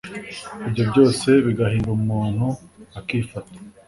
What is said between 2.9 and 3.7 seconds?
akifata